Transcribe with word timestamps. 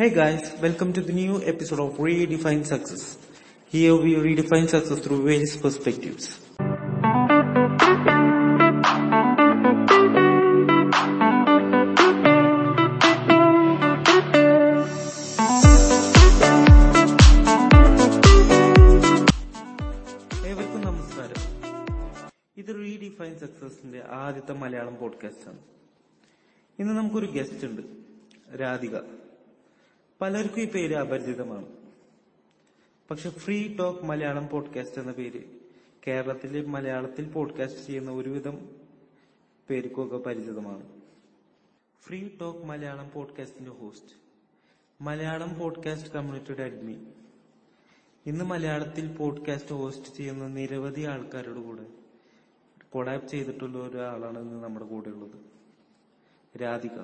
Hey 0.00 0.08
guys, 0.08 0.44
welcome 0.62 0.94
to 0.94 1.02
the 1.02 1.12
new 1.12 1.42
episode 1.42 1.80
of 1.80 1.98
Redefine 1.98 2.64
Success. 2.64 3.18
Here 3.68 3.94
we 3.94 4.14
redefine 4.14 4.66
success 4.66 4.98
through 4.98 5.18
various 5.24 5.52
perspectives. 5.56 6.24
ഏവർക്കും 20.50 20.80
നമസ്കാരം 20.80 21.40
ഇത് 22.56 22.72
redefine 22.74 23.34
സക്സസിന്റെ 23.38 24.02
ആദ്യത്തെ 24.24 24.52
Malayalam 24.52 24.96
podcast 25.00 25.48
ആണ് 25.48 25.60
ഇന്ന് 26.78 26.94
നമുക്കൊരു 26.98 27.26
ഗസ്റ്റ് 27.26 27.66
ഉണ്ട് 27.66 27.82
രാധിക 28.60 28.96
പലർക്കും 30.20 30.60
ഈ 30.60 30.70
പേര് 30.70 30.96
അപരിചിതമാണ്. 30.96 31.66
പക്ഷെ 33.10 33.30
ഫ്രീ 33.30 33.76
ടോക്ക് 33.76 34.02
മലയാളം 34.02 34.48
പോഡ്കാസ്റ്റ് 34.48 35.00
എന്ന 35.00 35.12
പേര് 35.12 35.42
കേരളത്തിലെ 36.06 36.66
മലയാളത്തിൽ 36.66 37.32
പോഡ്കാസ്റ്റ് 37.32 37.82
ചെയ്യുന്ന 37.82 38.10
ഒരുവിധം 38.10 38.68
പേർക്കൊക്കെ 39.70 40.16
പരിചിതമാണ്. 40.16 41.00
ഫ്രീ 42.02 42.28
ടോക്ക് 42.40 42.64
മലയാളം 42.64 43.10
പോഡ്കാസ്റ്റിന്റെ 43.14 43.70
ഹോസ്റ്റ് 43.70 44.14
മലയാളം 45.00 45.58
പോഡ്കാസ്റ്റ് 45.58 46.10
കമ്മ്യൂണിറ്റിയുടെ 46.10 46.62
അഡ്മിൻ. 46.62 47.12
ഇന്ന് 48.26 48.44
മലയാളത്തിൽ 48.44 49.16
പോഡ്കാസ്റ്റ് 49.16 49.72
ഹോസ്റ്റ് 49.72 50.14
ചെയ്യുന്ന 50.16 50.46
നിരവധി 50.46 51.00
ആൾക്കാരുടെ 51.00 51.60
കൂടെ 51.60 51.86
കൊളാബ് 52.90 53.28
ചെയ്തിട്ടുള്ള 53.28 53.78
ഒരാളാണ് 53.78 54.38
ഇന്ന് 54.38 54.64
നമ്മുടെ 54.64 54.84
കൂടെ 54.84 55.08
ഉള്ളത് 55.08 55.40
രാധിക. 56.62 57.00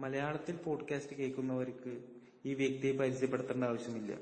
മലയാളത്തിൽ 0.00 0.56
പോഡ്കാസ്റ്റ് 0.56 1.16
കേൾക്കുന്നവർക്ക് 1.16 2.00
ഈ 2.44 2.54
വ്യക്തിയെ 2.54 2.96
പരിചയപ്പെടുത്തേണ്ട 2.96 3.64
ആവശ്യമില്ല. 3.64 4.12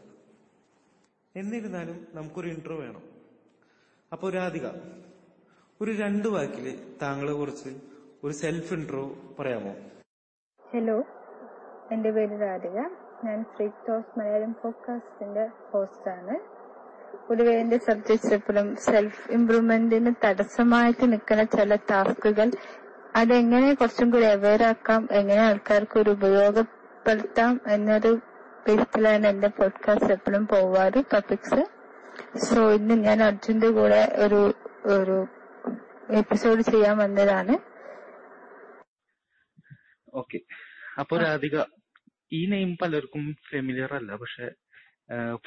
എന്നിരുന്നാലും 1.36 2.06
നമുക്കൊരു 2.14 2.48
ഇൻട്രോ 2.48 2.76
വേണം. 2.76 3.02
അപ്പോൾ 4.12 4.32
രാധിക 4.32 4.66
ഒരു 5.80 5.92
രണ്ട് 5.92 6.28
വാക്കിൽ 6.28 6.96
താങ്കളെ 7.02 7.32
കുറിച്ച് 7.32 7.70
ഒരു 8.24 8.32
സെൽഫ് 8.32 8.74
ഇൻട്രോ 8.74 9.14
പറയാമോ? 9.38 9.74
ഹലോ 10.72 10.98
എന്റെ 11.92 12.10
പേര് 12.10 12.40
രാധിക. 12.40 12.78
ഞാൻ 13.26 13.44
ഫ്രീ 13.44 13.66
ടോസ് 13.66 14.18
മലയാളം 14.18 14.52
പോഡ്കാസ്റ്റിന്റെ 14.52 15.46
ഹോസ്റ്റാണ് 15.70 16.38
പൊതുവെ 17.28 17.54
എന്റെ 17.54 17.78
സബ്ജക്ട്സ് 17.78 18.34
എപ്പോഴും 18.34 18.76
സെൽഫ് 18.76 19.30
ഇംപ്രൂവ്മെന്റിന് 19.30 20.14
തടസ്സമായിട്ട് 20.24 21.12
നിൽക്കുന്ന 21.12 21.44
ചില 21.44 21.74
ടാസ്കുകൾ 21.74 22.50
അതെങ്ങനെ 23.16 23.74
കുറച്ചും 23.74 24.10
കൂടി 24.10 24.24
അവെയർ 24.24 24.62
ആക്കാം? 24.62 25.08
എങ്ങനെ 25.12 25.40
ആൾക്കാർക്ക് 25.40 25.98
ഒരു 25.98 26.10
ഉപയോഗപ്പെടുത്താം? 26.10 27.60
എന്നൊരു 27.70 28.18
ബേസിലാണ് 28.68 29.26
എന്റെ 29.26 29.48
പോഡ്കാസ്റ്റ് 29.48 30.12
എപ്പോഴും 30.12 30.46
പോവാറ് 30.46 31.04
ടോപ്പിക്സ് 31.12 31.62
സോ 32.38 32.72
ഇന്ന് 32.72 32.94
ഞാൻ 32.94 33.22
അർജുന്റെ 33.22 33.68
കൂടെ 33.70 34.16
ഒരു 34.16 34.40
ഒരു 34.86 35.26
എപ്പിസോഡ് 36.12 36.60
ചെയ്യാൻ 36.60 36.98
വന്നതാണ്. 36.98 37.54
ഓക്കെ 40.14 40.38
അപ്പൊ 41.00 41.18
രാധിക 41.18 41.56
ഈ 42.32 42.46
നെയിം 42.46 42.76
പലർക്കും 42.82 43.36
ഫെമിലിയർ 43.50 43.94
അല്ല. 43.94 44.16
പക്ഷെ 44.16 44.50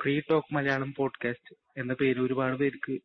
ഫ്രീ 0.02 0.20
ടോക്ക് 0.20 0.54
മലയാളം 0.56 0.94
പോഡ്കാസ്റ്റ് 0.98 1.56
എന്ന 1.78 1.94
പേര് 1.94 2.20
ഒരുപാട് 2.20 2.56
പേർക്ക് 2.56 2.96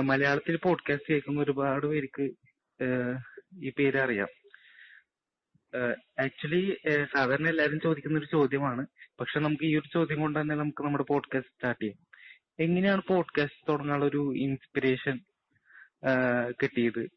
മലയാളത്തിൽ 0.00 0.56
പോഡ്കാസ്റ്റ് 0.56 1.12
കേൾക്കുന്ന 1.12 1.40
ഒരുപാട് 1.40 1.86
പേർക്ക് 1.86 2.24
ഈ 3.54 3.72
പേര് 3.78 3.98
അറിയാം. 3.98 4.28
ആക്ച്വലി 6.24 6.76
സാധാരണ 6.88 7.48
എല്ലാവരും 7.48 7.80
ചോദിക്കുന്ന 7.80 8.18
ഒരു 8.18 8.26
ചോദ്യമാണ്. 8.32 8.86
പക്ഷെ 9.20 9.40
നമുക്ക് 9.40 9.64
ഈ 9.64 9.76
ഒരു 9.76 9.88
ചോദ്യം 9.94 10.20
കൊണ്ട് 10.20 10.40
തന്നെ 10.40 10.54
നമുക്ക് 10.54 10.82
നമ്മുടെ 10.82 11.04
പോഡ്കാസ്റ്റ് 11.04 11.52
സ്റ്റാർട്ട് 11.52 11.84
ചെയ്യാം. 11.84 11.98
എങ്ങനെയാണ് 12.60 13.02
പോഡ്കാസ്റ്റ് 13.08 13.68
തുടങ്ങാനുള്ള 13.68 14.04
ഒരു 14.04 14.34
ഇൻസ്പിറേഷൻ 14.36 15.20
കിട്ടിയത്? 16.62 17.08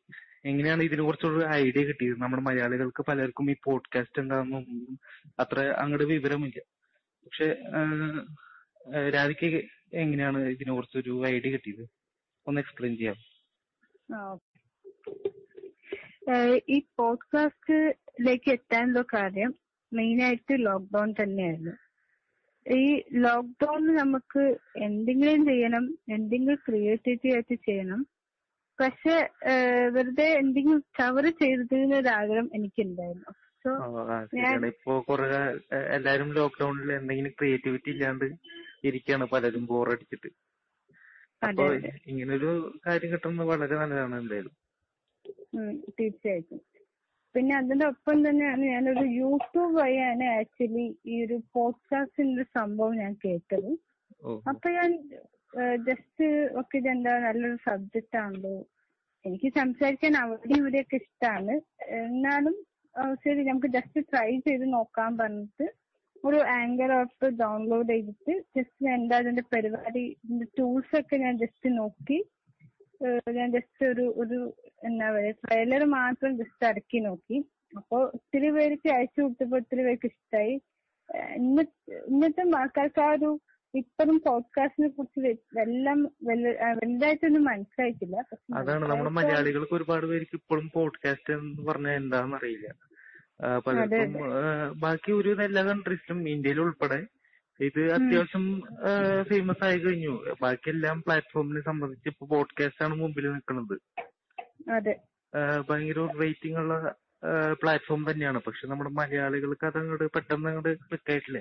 എങ്ങനെയാണ് 0.45 0.83
ഇതിനെ 0.83 1.01
ഒരു 1.03 1.45
ഐഡിയ 1.55 1.83
കിട്ടിയത്? 1.85 2.17
നമ്മുടെ 2.17 2.41
മലയാളികൾക്ക് 2.41 3.05
പലർക്കും 3.05 3.51
ഈ 3.51 3.55
പോഡ്കാസ്റ്റ് 3.63 4.21
എന്താണെന്നൊന്നും 4.21 4.99
അത്ര 5.39 5.59
അങ്ങോട്ട് 5.59 6.07
വിവരമില്ല. 6.07 6.61
പക്ഷെ 7.25 7.55
രാധിക്ക് 9.09 9.65
എങ്ങനെയാണ് 9.93 10.37
ഇതിനെ 10.37 10.73
കുറിച്ചൊരു 10.73 11.23
ഐഡിയ 11.27 11.51
കിട്ടിയത്? 11.51 11.87
ഒന്ന് 12.47 12.61
എക്സ്പ്ലെയിൻ 12.61 12.97
ചെയ്യാം 12.97 13.15
ആ, 14.15 14.33
ഏഹ് 14.33 14.54
ഈ 16.69 16.81
പോഡ്കാസ്റ്റിലേക്ക് 16.97 18.51
എത്താനുള്ള 18.51 19.01
കാര്യം 19.01 19.55
മെയിനായിട്ട് 19.93 20.53
ലോക്ക്ഡൌൺ 20.53 21.13
തന്നെയായിരുന്നു. 21.23 21.71
ഈ 22.77 23.03
ലോക്ക്ഡൌണിൽ 23.13 23.95
നമുക്ക് 23.95 24.57
എന്തെങ്കിലും 24.77 25.45
ചെയ്യണം 25.45 25.97
എന്തെങ്കിലും 26.09 26.59
ക്രിയേറ്റിവിറ്റി 26.67 27.33
ആയിട്ട് 27.33 27.55
ചെയ്യണം. 27.55 28.07
പക്ഷെ 28.79 29.29
വെറുതെ 29.89 30.23
എന്തെങ്കിലും 30.23 30.83
കവർ 30.99 31.25
ചെയ്തതിന് 31.25 31.95
ഒരു 31.95 32.07
ആഗ്രഹം 32.07 32.49
എനിക്കുണ്ടായിരുന്നു. 32.53 33.31
സോ 33.63 33.71
ഞാൻ 34.33 34.65
ഇപ്പൊ 34.65 35.01
കുറെ 35.01 35.27
എല്ലാരും 35.95 36.33
ലോക്ക്ഡൌണിൽ 36.33 36.93
എന്തെങ്കിലും 36.93 37.31
ക്രിയേറ്റിവിറ്റി 37.31 37.89
ഇല്ലാണ്ട് 37.89 38.25
ഇരിക്കാണ് 38.83 39.25
പലരും 39.25 39.65
ബോറടിച്ചിട്ട് 39.65 40.29
അപ്പൊ 41.47 41.73
ഇങ്ങനൊരു 42.07 42.79
കാര്യം 42.87 43.11
കിട്ടുന്നത് 43.11 43.47
വളരെ 43.47 43.75
നല്ലതാണ് 43.75 44.19
എന്തായാലും. 44.19 44.53
ഉം, 45.55 45.69
തീർച്ചയായിട്ടും. 45.97 46.61
പിന്നെ 47.35 47.53
അതിന്റെ 47.55 47.85
ഒപ്പം 47.85 48.17
തന്നെയാണ് 48.25 48.63
ഞാനൊരു 48.65 49.05
യൂട്യൂബ് 49.15 49.73
വഴിയാണ് 49.79 50.25
ആക്ച്വലി 50.35 50.85
ഈ 51.05 51.15
ഒരു 51.25 51.37
പോഡ്കാസ്റ്റിന്റെ 51.53 52.35
ഒരു 52.35 52.47
സംഭവം 52.55 52.93
ഞാൻ 52.97 53.13
കേട്ടത്. 53.23 53.71
അപ്പൊ 54.49 54.67
ഞാൻ 54.71 54.91
ജസ്റ്റ് 55.87 56.27
ഒക്കെ 56.59 56.77
ഇതെന്താ 56.77 57.13
നല്ലൊരു 57.19 57.57
സബ്ജക്റ്റ് 57.65 58.17
ആണല്ലോ. 58.17 58.55
എനിക്ക് 59.25 59.49
സംസാരിക്കാൻ 59.57 60.13
അവിടെ 60.17 60.55
ഇവിടെയൊക്കെ 60.57 60.95
ഇഷ്ടമാണ് 60.95 61.53
എന്നാലും 61.99 62.55
ശരി 63.23 63.41
നമുക്ക് 63.43 63.67
ജസ്റ്റ് 63.67 64.01
ട്രൈ 64.09 64.29
ചെയ്ത് 64.39 64.65
നോക്കാൻ 64.73 65.17
പറഞ്ഞിട്ട് 65.17 65.65
ഒരു 66.23 66.37
ആങ്കർ 66.55 66.91
ആപ്പ് 66.93 67.27
ഡൗൺലോഡ് 67.39 67.89
ചെയ്തിട്ട് 67.89 68.33
ജസ്റ്റ് 68.55 68.85
ഞാൻ 68.85 68.95
എന്താ 68.99 69.17
അതിന്റെ 69.17 69.43
പരിപാടി 69.53 70.03
ടൂൾസ് 70.57 70.95
ഒക്കെ 70.99 71.17
ഞാൻ 71.17 71.35
ജസ്റ്റ് 71.37 71.69
നോക്കി 71.77 72.19
ഏഹ് 73.01 73.33
ഞാൻ 73.33 73.49
ജസ്റ്റ് 73.51 73.85
ഒരു 73.85 74.05
ഒരു 74.17 74.39
എന്താ 74.85 75.11
പറയാ 75.11 75.33
ട്രെയിലർ 75.43 75.83
മാത്രം 75.91 76.37
ജസ്റ്റ് 76.37 76.65
ഇറക്കി 76.67 76.99
നോക്കി. 76.99 77.37
അപ്പൊ 77.77 77.97
ഒത്തിരി 78.09 78.49
പേർക്ക് 78.51 78.89
അയച്ചു 78.89 79.21
കൊടുത്തപ്പോ 79.21 79.57
ഒത്തിരി 79.57 79.83
പേർക്ക് 79.83 80.05
ഇഷ്ടമായി 80.05 80.53
ഇന്ന 81.37 81.59
ഇന്നത്തെ 82.07 82.43
ആൾക്കാർക്ക് 82.57 83.01
ആ 83.01 83.09
ഒരു 83.11 83.29
ഇപ്പഴും 83.73 84.17
പോഡ്കാസ്റ്റിനെ 84.25 84.87
കുറിച്ച് 84.89 85.31
എല്ലാം 85.59 85.97
വല്ല- 86.23 86.57
ആ, 86.59 86.69
വലുതായിട്ടൊന്നും 86.73 87.43
മനസ്സിലായിട്ടില്ല. 87.43 88.17
അതാണ് 88.55 88.85
നമ്മുടെ 88.89 89.09
മലയാളികൾക്ക് 89.09 89.75
ഒരുപാട് 89.75 90.05
പേർക്ക് 90.05 90.35
ഇപ്പോഴും 90.35 90.71
പോഡ്കാസ്റ്റ് 90.73 91.33
എന്ന് 91.33 91.65
പറഞ്ഞാൽ 91.67 91.95
എന്താന്ന് 91.95 92.35
അറിയില്ല. 92.35 92.67
ആ, 93.41 93.47
പലർക്കും 93.59 94.13
ആ, 94.37 94.43
ബാക്കി 94.77 95.11
ഒരു 95.11 95.31
എല്ലാ 95.43 95.63
കൺട്രീസിലും 95.63 96.29
ഇന്ത്യയിൽ 96.29 96.61
ഉൾപ്പെടെ 96.61 96.99
ഇത് 97.59 97.81
അത്യാവശ്യം 97.93 98.45
ഫേമസ് 99.23 99.63
ആയി 99.63 99.77
കഴിഞ്ഞു. 99.77 100.13
ബാക്കി 100.41 100.69
എല്ലാം 100.69 100.97
പ്ലാറ്റ്ഫോമിനെ 101.01 101.61
സംബന്ധിച്ച് 101.61 102.09
ഇപ്പൊ 102.09 102.25
പോഡ്കാസ്റ്റ് 102.27 102.83
ആണ് 102.85 102.95
മുമ്പിൽ 102.95 103.27
നിൽക്കുന്നത് 103.31 103.75
ഭയങ്കര 105.69 106.03
റേറ്റിംഗ് 106.21 106.57
ഉള്ള 106.59 106.75
പ്ലാറ്റ്ഫോം 107.61 108.01
തന്നെയാണ്. 108.09 108.39
പക്ഷെ 108.47 108.67
നമ്മുടെ 108.67 108.91
മലയാളികൾക്ക് 108.99 109.65
അത് 109.69 109.77
അങ്ങോട്ട് 109.81 110.07
പെട്ടെന്ന് 110.15 110.47
അങ്ങോട്ട് 110.49 110.71
ക്ലിക്ക് 110.87 111.11
ആയിട്ടില്ല. 111.11 111.39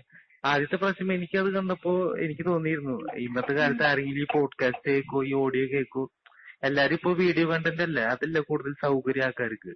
ആദ്യത്തെ 0.50 0.76
പ്രാവശ്യം 0.76 1.12
അത് 1.42 1.50
കണ്ടപ്പോ 1.56 1.92
എനിക്ക് 2.24 2.44
തോന്നിയിരുന്നു. 2.50 2.96
ഇന്നത്തെ 3.24 3.52
കാലത്ത് 3.58 3.84
ആരെങ്കിലും 3.90 4.22
ഈ 4.24 4.26
പോഡ്കാസ്റ്റ് 4.34 4.90
കേൾക്കോ 4.90 5.20
ഈ 5.30 5.32
ഓഡിയോ 5.44 5.66
കേൾക്കോ 5.74 6.02
എല്ലാരും 6.68 6.94
ഇപ്പൊ 6.94 7.10
വീഡിയോ 7.22 7.46
കണ്ടന്റ് 7.52 7.82
അല്ലേ? 7.82 8.02
അതല്ലേ 8.12 8.40
കൂടുതൽ 8.50 8.74
സൗകര്യം 8.84 9.24
ആൾക്കാർക്ക്. 9.24 9.72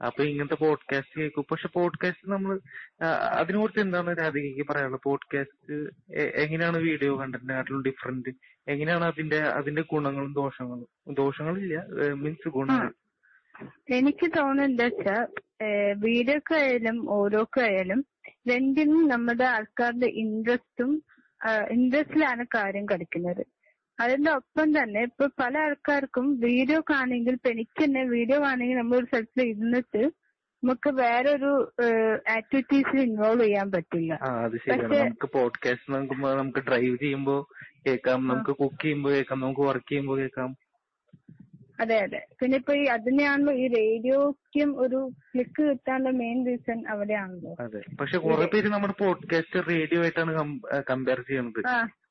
അപ്പൊ 0.00 0.24
ഇങ്ങനത്തെ 0.24 0.54
പോഡ്കാസ്റ്റ് 0.54 1.20
കേൾക്കും. 1.20 1.44
പക്ഷെ 1.50 1.68
പോഡ്കാസ്റ്റ് 1.68 2.30
നമ്മൾ 2.30 2.60
അതിനെ 3.38 3.58
കുറിച്ച് 3.58 3.80
എന്താണ് 3.80 4.16
രാധികയ്ക്ക് 4.18 4.66
പറയാനുള്ളത്? 4.70 5.00
പോഡ്കാസ്റ്റ് 5.04 5.74
എങ്ങനെയാണ് 6.44 6.78
വീഡിയോ 6.78 7.20
കണ്ടന്റിനെക്കാട്ടിലും 7.20 7.82
ഡിഫറെന്റ് 7.82 8.28
എങ്ങനെയാണ് 8.68 9.04
അതിന്റെ 9.04 9.38
അതിന്റെ 9.42 9.82
ഗുണങ്ങളും 9.82 10.32
ദോഷങ്ങളും? 10.32 11.14
ദോഷങ്ങളില്ല 11.14 11.84
മീൻസ് 12.12 12.48
ഗുണങ്ങൾ. 12.48 12.92
എനിക്ക് 13.90 14.26
തോന്നുന്നത് 14.36 14.70
എന്താ 14.70 14.84
ആയാലും 14.84 15.28
വീഡിയോക്കായാലും 15.96 17.10
ഓരോക്കായാലും 17.10 18.06
രണ്ടിനും 18.48 19.08
നമ്മുടെ 19.08 19.44
ആൾക്കാരുടെ 19.44 20.06
ഇൻട്രസ്റ്റും 20.06 21.04
ഇൻട്രസ്റ്റിലാണ് 21.70 22.46
കാര്യം 22.54 22.86
കളിക്കുന്നത്. 22.86 23.42
അതിന്റെ 23.98 24.30
ഒപ്പം 24.30 24.68
തന്നെ 24.78 25.02
ഇപ്പൊ 25.02 25.26
പല 25.40 25.58
ആൾക്കാർക്കും 25.58 26.40
വീഡിയോ 26.40 26.80
കാണെങ്കിൽ 26.80 27.32
ഇപ്പൊ 27.32 27.50
എനിക്ക് 27.50 27.84
തന്നെ 27.84 28.04
വീഡിയോ 28.04 28.40
കാണുമെങ്കിൽ 28.40 28.76
നമ്മൾ 28.76 28.96
ഒരു 28.96 29.04
സ്ഥലത്ത് 29.04 29.42
ഇരുന്നിട്ട് 29.42 30.02
നമുക്ക് 30.62 30.90
വേറൊരു 30.90 31.72
ആക്ടിവിറ്റീസിൽ 32.30 33.00
ഇൻവോൾവ് 33.00 33.44
ചെയ്യാൻ 33.44 33.72
പറ്റില്ല. 33.72 34.12
ആ 34.22 34.48
പക്ഷെ 34.48 34.98
നമുക്ക് 34.98 35.26
പോഡ്കാസ്റ്റ് 35.26 35.92
നോക്കുമ്പോ 35.92 36.34
നമുക്ക് 36.34 36.58
ഡ്രൈവ് 36.58 36.96
ചെയ്യുമ്പോ 36.96 37.48
കേൾക്കാം. 37.86 38.26
നമുക്ക് 38.26 38.50
കുക്ക് 38.50 38.82
ചെയ്യുമ്പോ 38.82 39.10
കേൾക്കാം. 39.10 39.40
നമുക്ക് 39.40 39.60
വർക്ക് 39.60 39.88
ചെയ്യുമ്പോ 39.88 40.16
കേൾക്കാം. 40.16 40.56
അതെ 41.80 41.98
അതെ. 41.98 42.26
പിന്നെ 42.40 42.56
ഇപ്പൊ 42.56 42.74
ഈ 42.74 42.84
അതിനെയാണല്ലോ 42.84 43.52
ഈ 43.52 43.68
റേഡിയോക്കും 43.68 44.80
ഒരു 44.80 45.12
ക്ലിക്ക് 45.32 45.62
കിട്ടാനുള്ള 45.62 46.10
മെയിൻ 46.10 46.46
റീസൺ 46.46 46.88
അവിടെയാണല്ലോ. 46.88 47.52
അതെ. 47.60 47.80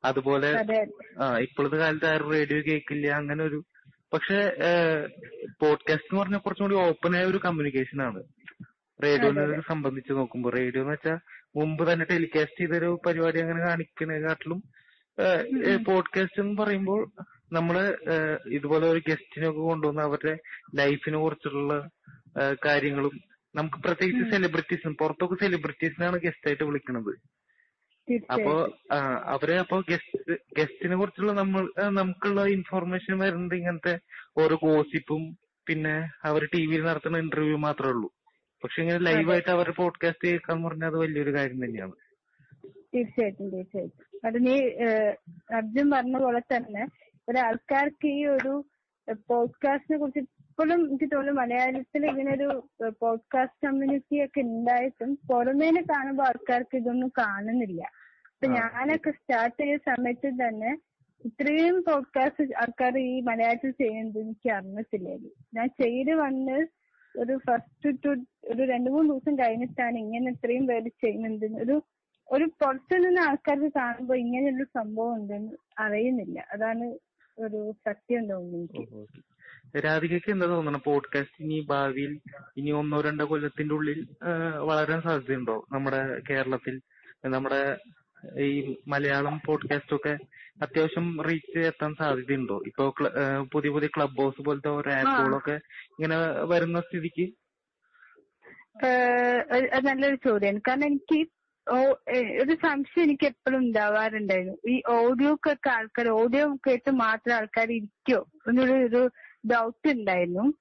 അതുപോലെ 0.03 0.49
അതെ. 0.59 0.79
ആ 1.19 1.25
ഇപ്പോഴത്തെ 1.45 1.77
കാലത്ത് 1.77 2.07
ആരും 2.07 2.29
റേഡിയോ 2.33 2.59
കേൾക്കില്ല 2.67 3.07
അങ്ങനെ 3.17 3.41
ഒരു 3.43 3.59
പക്ഷെ 4.13 4.37
പോഡ്കാസ്റ്റ് 5.61 6.09
എന്ന് 6.09 6.21
പറഞ്ഞാൽ 6.21 6.41
കുറച്ചും 6.41 6.65
കൂടി 6.65 6.77
ഓപ്പൺ 6.83 7.11
ആയ 7.17 7.25
ഒരു 7.25 7.39
കമ്മ്യൂണിക്കേഷൻ 7.43 7.99
ആണ്. 8.07 8.21
റേഡിയോനെ 8.99 9.43
സംബന്ധിച്ച് 9.69 10.13
നോക്കുമ്പോൾ. 10.13 10.51
റേഡിയോ 10.57 10.81
എന്ന് 10.83 10.95
വെച്ചാൽ 10.95 11.17
മുമ്പ് 11.55 11.83
തന്നെ 11.87 12.05
ടെലികാസ്റ്റ് 12.09 12.61
ചെയ്തൊരു 12.61 12.89
പരിപാടി 13.05 13.39
അങ്ങനെ 13.43 13.61
കാണിക്കുന്നതിനെക്കാട്ടിലും 13.63 14.59
പോഡ്കാസ്റ്റ് 15.85 16.41
എന്ന് 16.43 16.55
പറയുമ്പോൾ 16.59 17.01
നമ്മൾ 17.53 17.75
ഏഹ്, 18.13 18.37
ഇതുപോലെ 18.51 18.85
ഒരു 18.89 19.01
ഗസ്റ്റിനൊക്കെ 19.07 19.61
കൊണ്ടുവന്ന് 19.63 20.01
അവരുടെ 20.01 20.33
ലൈഫിനെ 20.75 21.17
കുറിച്ചുള്ള 21.17 21.73
ഏഹ്, 22.37 22.55
കാര്യങ്ങളും 22.65 23.15
നമുക്ക് 23.55 23.77
പ്രത്യേകിച്ച് 23.81 24.23
സെലിബ്രിറ്റീസും 24.31 24.93
പുറത്തൊക്കെ 24.97 25.35
സെലിബ്രിറ്റീസിനാണ് 25.41 26.17
ഗസ്റ്റ് 26.19 26.47
ആയിട്ട് 26.47 26.63
വിളിക്കുന്നത് 26.63 27.11
അപ്പോ 28.33 28.53
ആഹ് 28.91 29.17
അവർ 29.27 29.49
അപ്പോ 29.55 29.77
ഗസ്റ്റ് 29.89 30.19
ഗസ്റ്റിനെ 30.57 30.95
കുറിച്ചുള്ള 30.95 31.33
നമ്മൾ 31.33 31.63
നമുക്കുള്ള 31.91 32.41
ഇൻഫർമേഷൻ 32.49 33.19
വരുന്നത് 33.19 33.55
ഇങ്ങനത്തെ 33.55 33.93
ഓരോ 34.37 34.55
ഗോസിപ്പും 34.63 35.23
പിന്നെ 35.67 35.95
അവർ 36.23 36.45
ടി 36.53 36.65
വിയിൽ 36.65 36.83
നടത്തുന്ന 36.83 37.17
ഇന്റർവ്യൂ 37.17 37.57
മാത്രേ 37.57 37.89
ഉള്ളൂ. 37.89 38.09
പക്ഷെ 38.63 38.81
ഇങ്ങനെ 38.81 38.99
ലൈവായിട്ട് 38.99 39.49
അവരുടെ 39.49 39.75
പോഡ്കാസ്റ്റ് 39.75 40.27
കേൾക്കാന്ന് 40.27 40.67
പറഞ്ഞാൽ 40.67 40.87
അത് 40.87 40.97
വലിയൊരു 40.97 41.31
കാര്യം 41.35 41.65
തന്നെയാണ്. 41.65 41.95
തീർച്ചയായിട്ടും 42.93 43.49
തീർച്ചയായിട്ടും. 43.49 44.05
അത് 44.27 44.37
നീ 44.45 44.55
ഏഹ്, 44.85 45.13
അർജുൻ 45.53 45.91
പറഞ്ഞ 45.91 46.17
പോലെ 46.17 46.41
തന്നെ 46.53 46.83
ഒരാൾക്കാർക്ക് 47.27 48.07
ഈ 48.11 48.25
ഒരു 48.27 48.53
പോഡ്കാസ്റ്റിനെ 49.29 49.97
കുറിച്ച് 49.99 50.21
ഇപ്പോഴും 50.43 50.79
എനിക്ക് 50.85 51.07
തോന്നുന്നു 51.11 51.41
മലയാളത്തിൽ 51.41 52.03
ഇങ്ങനെ 52.05 52.31
ഒരു 52.35 52.47
പോഡ്കാസ്റ്റ് 52.99 53.67
കമ്മ്യൂണിറ്റി 53.67 54.25
ഒക്കെ 54.25 54.41
ഉണ്ടായിട്ടും 54.49 55.17
പുറമേനെ 55.29 55.81
കാണുമ്പോൾ 55.91 56.23
ആൾക്കാർക്ക് 56.23 56.75
ഇതൊന്നും 56.77 57.11
കാണുന്നില്ല. 57.17 57.81
ഇപ്പൊ 58.41 58.53
ഞാനൊക്കെ 58.53 59.11
സ്റ്റാർട്ട് 59.11 59.57
ചെയ്ത 59.59 59.75
സമയത്ത് 59.87 60.29
തന്നെ 60.37 60.69
ഇത്രയും 61.21 61.75
പോഡ്കാസ്റ്റ് 61.87 62.43
ആൾക്കാർ 62.61 62.93
ഈ 63.01 63.19
മലയാളത്തിൽ 63.21 63.71
ചെയ്യുന്നത് 63.81 64.17
എനിക്ക് 64.19 64.49
അറിഞ്ഞിട്ടില്ലായിരുന്നു. 64.55 65.33
ഞാൻ 65.53 65.67
ചെയ്ത് 65.81 66.13
വന്ന് 66.21 66.55
ഒരു 67.15 67.33
ഫസ്റ്റ് 67.45 67.89
ടു 68.03 68.11
ഒരു 68.51 68.63
രണ്ട് 68.63 68.89
മൂന്ന് 68.89 69.09
ദിവസം 69.13 69.35
കഴിഞ്ഞിട്ടാണ് 69.35 69.97
ഇങ്ങനെ 69.97 70.31
ഇത്രയും 70.31 70.65
പേര് 70.67 70.91
ചെയ്യുന്നുണ്ട് 71.03 71.45
ഒരു 71.63 71.75
ഒരു 72.27 72.45
പുറത്തു 72.59 72.97
നിന്ന് 72.97 73.21
ആൾക്കാർക്ക് 73.21 73.69
കാണുമ്പോൾ 73.77 74.17
ഇങ്ങനെയൊരു 74.17 74.65
സംഭവം 74.77 75.13
ഉണ്ടെന്ന് 75.15 75.53
അറിയുന്നില്ല. 75.79 76.39
അതാണ് 76.53 76.85
ഒരു 77.37 77.59
സത്യം 77.85 78.25
തോന്നുന്നത് 78.29 78.75
എനിക്ക്. 78.75 79.07
രാധികയ്ക്ക് 79.85 80.31
എന്താ 80.31 80.47
തോന്നണം? 80.47 80.81
പോഡ്കാസ്റ്റ് 80.85 81.43
ഇനി 81.45 81.59
ഭാവിയിൽ 81.69 82.13
ഇനി 82.57 82.71
ഒന്നോ 82.71 83.01
രണ്ടോ 83.01 83.25
കൊല്ലത്തിന്റെ 83.25 83.75
ഉള്ളിൽ 83.75 84.01
വളരാൻ 84.69 85.01
സാധ്യതയുണ്ടോ 85.01 85.57
നമ്മുടെ 85.71 86.01
കേരളത്തിൽ? 86.29 86.77
നമ്മുടെ 87.27 87.61
ഈ 88.39 88.75
മലയാളം 88.87 89.41
പോഡ്കാസ്റ്റ് 89.45 89.95
ഒക്കെ 89.95 90.17
അത്യാവശ്യം 90.61 91.21
റീച്ച് 91.21 91.59
എത്താൻ 91.59 91.95
സാധ്യതയുണ്ടോ? 91.99 92.63
ഇപ്പൊ 92.67 92.91
പുതിയ 93.53 93.69
പുതിയ 93.69 93.87
ക്ലബ് 93.87 94.21
ഹൗസ് 94.21 94.41
പോലത്തെ 94.41 94.69
ഓരോ 94.69 94.91
ആപ്പുകളൊക്കെ 94.93 95.59
ഇങ്ങനെ 95.91 96.17
വരുന്ന 96.45 96.79
സ്ഥിതിക്ക്? 96.79 97.33
അത് 99.55 99.85
നല്ലൊരു 99.85 100.15
ചോദ്യമാണ് 100.15 100.61
കാരണം 100.67 100.85
എനിക്ക് 100.85 101.29
ഒരു 102.41 102.55
സംശയം 102.63 103.03
എനിക്ക് 103.03 103.25
എപ്പോഴും 103.25 103.57
ഉണ്ടാവാറുണ്ടായിരുന്നു. 103.57 104.57
ഈ 104.69 104.81
ഓഡിയോക്കൊക്കെ 104.89 105.69
ആൾക്കാർ 105.69 106.07
ഓഡിയോ 106.09 106.55
കേട്ട് 106.55 106.91
മാത്രം 106.91 107.35
ആൾക്കാർ 107.35 107.71
ഇരിക്കോ? 107.71 108.27
എന്നൊരു 108.47 108.73
ഒരു 108.73 109.09
ഡൗട്ട് 109.51 109.89
ഉണ്ടായിരുന്നു. 109.89 110.53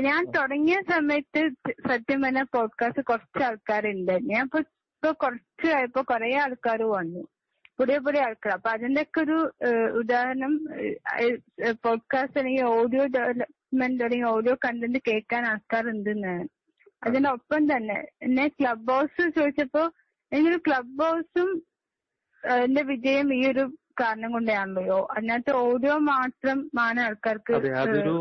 ഞാൻ 0.00 0.24
തുടങ്ങിയ 0.24 0.80
സമയത്ത് 0.90 1.50
സത്യം 1.88 2.22
പറഞ്ഞ 2.22 2.42
പോഡ്കാസ്റ്റ് 2.42 3.04
കുറച്ച് 3.04 3.44
ആൾക്കാരുണ്ടായിരുന്നു. 3.44 4.34
ഞാൻ 4.34 4.44
ഇപ്പൊ 4.44 4.58
ഇപ്പൊ 5.02 5.12
കുറച്ച് 5.22 5.68
ആയപ്പോ 5.76 6.00
കുറെ 6.08 6.26
ആൾക്കാർ 6.40 6.80
വന്നു. 6.90 7.20
പുതിയ 7.78 7.96
പുതിയ 7.98 8.20
ആൾക്കാർ 8.24 8.50
അപ്പൊ 8.52 8.68
അതിന്റെ 8.70 9.02
ഒക്കെ 9.02 9.20
ഒരു 9.20 9.36
ഏഹ്, 9.68 9.88
ഉദാഹരണം 10.00 10.52
പോഡ്കാസ്റ്റ് 11.82 12.38
അല്ലെങ്കിൽ 12.38 12.64
ഓഡിയോ 12.74 13.04
ഡെവലപ്മെന്റ് 13.14 14.04
അല്ലെങ്കിൽ 14.04 14.28
ഓഡിയോ 14.28 14.54
കണ്ടന്റ് 14.64 14.98
കേൾക്കാൻ 15.08 15.42
ആൾക്കാരുണ്ട് 15.46 16.10
എന്നാണ് 16.10 16.44
അതിനൊപ്പം 17.02 17.62
തന്നെ 17.72 17.96
എന്നെ 18.22 18.46
ക്ലബ് 18.50 18.92
ഹൗസ് 18.92 19.26
ചോദിച്ചപ്പോ 19.38 19.82
എനിക്കൊരു 20.32 20.60
ക്ലബ് 20.66 21.02
ഹൗസും 21.04 21.50
എന്റെ 22.60 22.84
വിജയം 22.90 23.28
ഈ 23.34 23.42
ഒരു 23.48 23.64
കാരണം 24.00 24.30
കൊണ്ടാണല്ലോ. 24.32 25.00
അതിനകത്ത് 25.12 25.54
ഓഡിയോ 25.64 25.96
മാത്രം 26.10 26.58
ആണ് 26.80 27.00
ആൾക്കാർക്ക് 27.02 27.52
കണ്ടന്റ് 27.58 28.12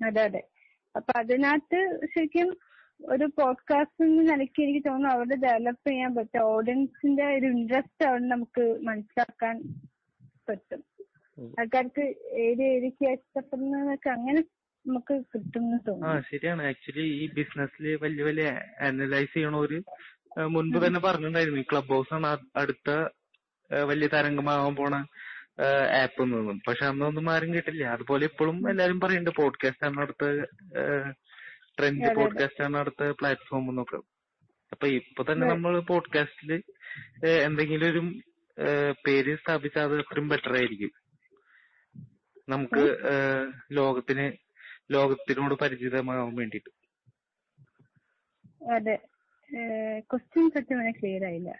അതെ 0.00 0.22
അതെ. 0.24 0.42
അപ്പൊ 0.94 1.12
അതിനകത്ത് 1.18 1.80
ശരിക്കും 2.06 2.48
ഒരു 3.00 3.26
പോഡ്കാസ്റ്റ് 3.38 4.04
എന്ന 4.04 4.22
നിലയ്ക്ക് 4.22 4.60
എനിക്ക് 4.62 4.88
തോന്നുന്നു 4.88 5.08
അവിടെ 5.14 5.36
ഡെവലപ്പ് 5.36 5.90
ചെയ്യാൻ 5.90 6.14
പറ്റും 6.14 6.40
ഓഡിയൻസിന്റെ 6.40 7.24
ഒരു 7.24 7.46
ഇൻട്രസ്റ്റ് 7.46 8.06
അവിടെ 8.08 8.24
നമുക്ക് 8.24 8.64
മനസ്സിലാക്കാൻ 8.82 9.56
പറ്റും. 10.48 10.82
ആൾക്കാർക്ക് 11.60 12.04
ഏത് 12.46 12.62
ഏരിയക്ക് 12.62 13.06
ഇഷ്ടപ്പെടുന്നതൊക്കെ 13.12 14.10
അങ്ങനെ 14.10 14.40
നമുക്ക് 14.84 15.14
കിട്ടും 15.32 15.62
എന്ന് 15.62 15.76
ആ 15.76 15.86
തോന്നുന്നു 15.88 16.22
ശരിയാണ്. 16.30 16.62
ആക്ച്വലി 16.62 17.06
ഈ 17.22 17.26
ബിസിനസ്സിൽ 17.34 17.96
വലിയ 17.96 18.24
വലിയ 18.24 18.48
അനലൈസ് 18.80 19.34
ചെയ്യണോര് 19.34 19.78
മുൻപ് 20.46 20.86
തന്നെ 20.86 21.00
പറഞ്ഞിട്ടുണ്ടായിരുന്നു. 21.00 21.60
ഈ 21.60 21.66
ക്ലബ് 21.72 21.92
ഹൗസ് 21.94 22.14
ആണ് 22.14 22.26
അടുത്ത 22.56 22.90
വലിയ 23.70 24.06
തരംഗമാകാൻ 24.06 24.74
പോണ 24.76 24.94
ആപ്പ് 26.02 26.22
എന്നൊന്നും 26.22 26.60
പക്ഷെ 26.68 26.84
അന്നൊന്നും 26.86 27.30
ആരും 27.30 27.54
കേട്ടില്ല. 27.54 27.84
അതുപോലെ 27.86 28.24
ഇപ്പോഴും 28.24 28.70
എല്ലാരും 28.70 29.00
പറയുന്നുണ്ട് 29.00 29.42
പോഡ്കാസ്റ്റ് 29.42 29.86
ആണ് 29.86 30.00
അടുത്ത 30.00 30.24
ട്രെൻഡ്. 31.78 32.10
പോഡ്കാസ്റ്റ് 32.16 32.62
ആണ് 32.64 32.76
അടുത്ത 32.76 33.10
പ്ലാറ്റ്ഫോം 33.20 33.64
എന്നൊക്കെ 33.70 33.98
അപ്പൊ 34.72 34.86
ഇപ്പൊ 34.98 35.22
തന്നെ 35.24 35.46
നമ്മൾ 35.46 35.80
പോഡ്കാസ്റ്റിൽ 35.80 36.50
എന്തെങ്കിലും 37.46 37.88
ഒരു 37.90 38.00
പേര് 39.06 39.32
സ്ഥാപിച്ചാൽ 39.36 39.82
അത് 39.82 39.94
അത്രയും 40.00 40.28
ബെറ്റർ 40.28 40.52
ആയിരിക്കും. 40.56 40.92
നമുക്ക് 42.48 42.82
ലോകത്തിന് 43.72 44.26
ലോകത്തിനോട് 44.92 45.54
പരിചിതമാകാൻ 45.54 46.34
വേണ്ടിയിട്ട്. 46.36 46.70
അതെ. 48.76 48.96
ക്വസ്റ്റ്യൻ 50.10 50.46
സത്യം 50.50 50.78
പറഞ്ഞാൽ 50.78 50.96
ക്ലിയർ 51.00 51.24
ആയില്ല? 51.24 51.50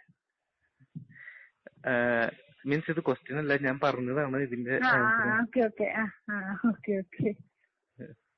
മീൻസ് 2.65 2.91
ഇത് 2.91 2.99
ക്വസ്റ്റ്യൻ 2.99 3.37
അല്ല 3.39 3.55
ഞാൻ 3.65 3.75
പറഞ്ഞതാണ് 3.83 4.37
ഇതിന്റെ 4.43 4.75
ആ 4.85 4.91
ആൻസർ 4.91 5.27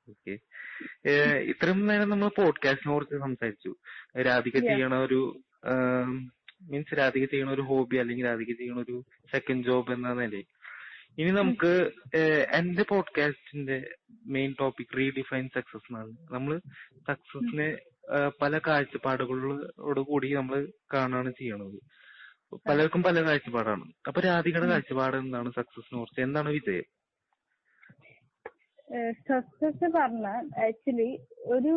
ഓക്കെ 0.08 0.34
ഇത്രയും 1.50 1.86
നേരം 1.86 2.08
നമ്മൾ 2.10 2.28
പോഡ്കാസ്റ്റിനെ 2.28 2.94
കുറിച്ച് 2.94 3.16
സംസാരിച്ചു. 3.18 3.70
രാധിക. 4.22 4.56
ചെയ്യണ 4.58 4.94
ഒരു 4.98 5.20
മീൻസ് 6.62 6.98
രാധിക 6.98 7.24
ചെയ്യണ 7.24 7.50
ഒരു 7.50 7.62
ഹോബി 7.62 7.96
അല്ലെങ്കിൽ 7.96 8.26
രാധിക 8.26 8.52
ചെയ്യണ 8.52 8.78
ഒരു 8.78 8.96
സെക്കൻഡ് 9.32 9.64
ജോബ് 9.64 9.92
എന്ന 9.92 10.12
നിലയിൽ. 10.12 10.46
ഇനി 11.18 11.30
നമുക്ക് 11.30 11.70
ഏഹ്, 12.14 12.46
എന്റെ 12.58 12.84
പോഡ്കാസ്റ്റിന്റെ 12.88 13.78
മെയിൻ 14.26 14.54
ടോപ്പിക് 14.60 14.96
റീഡിഫൈൻ 14.98 15.48
സക്സസ് 15.54 15.86
എന്നാണ്. 15.90 16.12
നമ്മൾ 16.30 16.58
സക്സസിനെ 17.08 17.68
പല 18.42 18.58
കാഴ്ചപ്പാടുകളോട് 18.66 20.00
കൂടി 20.00 20.34
നമ്മൾ 20.34 20.58
കാണാണ് 20.94 21.30
ചെയ്യണത്. 21.38 21.78
പലർക്കും 22.68 23.02
പല 23.02 23.22
കാഴ്ചപ്പാടാണ്. 23.22 23.84
അപ്പൊ 24.08 24.20
രാധികയുടെ 24.20 24.68
കാഴ്ചപ്പാട് 24.68 25.16
എന്താണ് 25.16 25.50
സക്സസിനെ 25.56 25.98
കുറിച്ച്? 25.98 26.20
എന്താണ് 26.20 26.48
വിജയം? 26.50 26.86
സക്സസ് 29.28 29.88
പറഞ്ഞാൽ 29.96 30.44
ആക്ച്വലി 30.66 31.10
ഒരു 31.54 31.74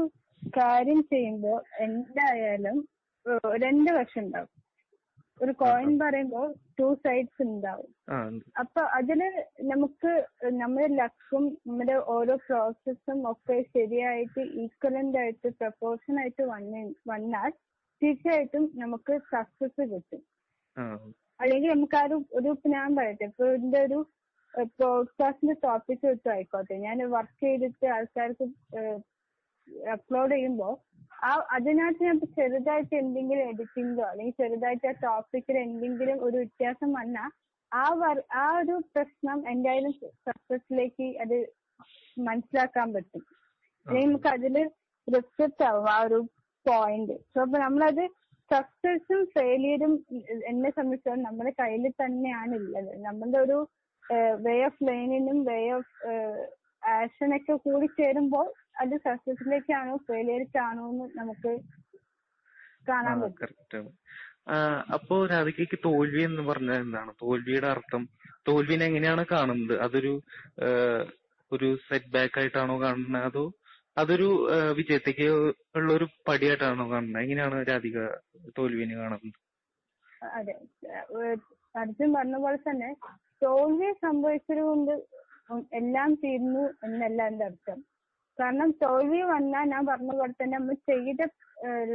കാര്യം 0.58 1.00
ചെയ്യുമ്പോൾ 1.14 1.60
എന്തായാലും 1.86 2.78
രണ്ട് 3.64 3.90
വശം 3.98 4.22
ഉണ്ടാവും. 4.22 4.52
ഒരു 5.40 5.54
കോയിൻ 5.62 5.92
പറയുമ്പോൾ 6.02 6.48
ടു 6.80 6.88
സൈഡ്സ് 7.04 7.42
ഉണ്ടാവും. 7.46 7.90
അപ്പൊ 8.62 8.82
അതിൽ 8.98 9.22
നമുക്ക് 9.72 10.12
നമ്മുടെ 10.62 10.88
ലക്കും 11.00 11.44
നമ്മുടെ 11.68 11.96
ഓരോ 12.16 12.36
പ്രോസസ്സും 12.48 13.20
ഒക്കെ 13.32 13.58
ശരിയായിട്ട് 13.76 14.44
ഈക്വലന്റ് 14.64 15.20
ആയിട്ട് 15.24 15.50
പ്രൊപ്പോർഷൻ 15.62 16.16
ആയിട്ട് 16.24 16.46
വന്ന് 16.54 16.82
വന്നാൽ 17.12 17.52
തീർച്ചയായിട്ടും 18.02 18.66
നമുക്ക് 18.84 19.16
സക്സസ് 19.34 19.82
കിട്ടും. 19.94 20.24
അല്ലെങ്കിൽ 21.44 21.70
നമുക്ക് 21.76 21.98
ആ 22.02 22.06
ഒരു 22.10 22.18
ഒരു 22.40 22.52
ഞാൻ 22.76 22.90
പറയട്ടെ 23.00 23.26
ഇപ്പൊ 23.32 23.46
ഇതിന്റെ 23.58 23.82
ഒരു 23.88 24.00
പോഡ്കാസ്റ്റിന്റെ 24.80 25.56
ടോപ്പിക് 25.64 26.06
വെച്ച് 26.08 26.30
ആയിക്കോട്ടെ. 26.30 26.76
ഞാൻ 26.78 26.98
വർക്ക് 27.10 27.44
ചെയ്തിട്ട് 27.44 27.86
ആൾക്കാർക്ക് 27.88 28.46
അപ്ലോഡ് 29.94 30.34
ചെയ്യുമ്പോൾ 30.34 30.74
ആ 31.24 31.32
അതിനകത്ത് 31.56 32.04
ഞാൻ 32.04 32.16
ഇപ്പൊ 32.16 32.28
ചെറുതായിട്ട് 32.38 32.94
എന്തെങ്കിലും 32.96 33.44
എഡിറ്റിംഗോ 33.50 34.04
അല്ലെങ്കിൽ 34.04 34.36
ചെറുതായിട്ട് 34.38 34.88
ആ 34.88 34.96
ടോപ്പിക്കിൽ 35.04 35.58
എന്തെങ്കിലും 35.60 36.18
ഒരു 36.24 36.38
വ്യത്യാസം 36.38 36.92
വന്നാൽ 36.94 37.30
ആ 37.72 37.84
വർ 37.94 38.18
ആ 38.36 38.46
ഒരു 38.60 38.76
പ്രശ്നം 38.94 39.40
എന്തായാലും 39.50 39.94
സക്സസിലേക്ക് 40.28 41.08
അത് 41.24 41.36
മനസ്സിലാക്കാൻ 42.18 42.88
പറ്റും. 42.94 43.24
അല്ലെങ്കിൽ 43.86 44.08
നമുക്ക് 44.08 44.30
അതിൽ 44.30 44.56
റിഫ്ലക്ട് 45.08 45.64
ആവും 45.64 45.88
ആ 45.90 46.00
ഒരു 46.08 46.20
പോയിന്റ് 46.66 47.16
സോ 47.34 47.40
അപ്പൊ 47.42 47.58
നമ്മളത് 47.58 48.04
സക്സസും 48.52 49.22
ഫെയിലിയറും 49.36 49.94
എന്നെ 50.50 50.70
സംബന്ധിച്ചിടത്തോളം 50.70 51.24
നമ്മുടെ 51.24 51.52
കയ്യിൽ 51.62 51.86
തന്നെയാണ് 52.04 52.56
ഉള്ളത്. 52.60 52.92
നമ്മളുടെ 53.06 53.40
ഒരു 53.46 53.58
വേ 54.46 54.56
ഓഫ് 54.66 54.84
ലേണിനും 54.88 55.38
വേ 55.46 55.60
ഓഫ് 55.72 55.94
ആക്ഷനൊക്കെ 56.96 57.56
കൂടി 57.66 57.88
ചേരുമ്പോൾ 58.00 58.48
അത് 58.82 58.96
സക്സസിലേക്കാണോ 59.06 59.96
ഫെയിലിയറിലേക്കാണോ 60.08 60.84
എന്ന് 60.90 61.06
നമുക്ക് 61.20 61.52
കാണാൻ 62.88 63.18
പറ്റും. 63.22 63.88
ആഹ് 64.54 64.82
അപ്പൊ 64.94 65.16
രാധികയ്ക്ക് 65.26 65.78
തോൽവി 65.86 66.22
എന്ന് 66.24 66.42
പറഞ്ഞാൽ 66.42 66.80
എന്താണ്? 66.86 67.12
തോൽവിയുടെ 67.22 67.68
അർത്ഥം 67.68 68.04
തോൽവിനെ 68.48 68.86
എങ്ങനെയാണ് 68.86 69.24
കാണുന്നത്? 69.32 69.76
അതൊരു 69.80 70.14
ഏഹ് 70.68 71.04
ഒരു 71.52 71.76
സെറ്റ് 71.88 72.12
ബാക്ക് 72.16 72.40
ആയിട്ടാണോ 72.40 72.76
കാണുന്നത്? 72.82 73.26
അതോ 73.30 73.44
അതൊരു 73.98 74.28
ഏഹ് 74.56 74.74
വിജയത്തേക്ക് 74.80 75.28
ഉള്ള 75.76 75.94
ഒരു 75.94 76.06
പടിയായിട്ടാണോ 76.28 76.86
കാണുന്നത്? 76.92 77.24
എങ്ങനെയാണ് 77.24 77.58
രാധിക 77.72 77.98
തോൽവിനെ 78.58 78.96
കാണുന്നത്? 78.96 79.38
അതെ 80.40 80.56
ഏഹ് 81.22 81.38
അർജുൻ 81.76 82.10
പറഞ്ഞ 82.14 82.38
പോലെ 82.38 82.60
തന്നെ 82.70 82.90
തോൽവി 83.42 83.90
സംഭവിച്ചത് 84.06 84.62
കൊണ്ട് 84.70 84.94
എല്ലാം 85.80 86.10
തീർന്നു 86.24 86.64
എന്നല്ല 86.86 87.22
എന്റെ 87.32 87.46
അർത്ഥം. 87.46 87.80
കാരണം 88.38 88.70
തോൽവി 88.84 89.22
വന്നാൽ 89.32 89.66
ഞാൻ 89.74 89.84
പറഞ്ഞ 89.90 90.12
പോലെ 90.20 90.34
തന്നെ 90.34 90.56
നമ്മൾ 90.58 90.76
ചെയ്ത 90.90 91.22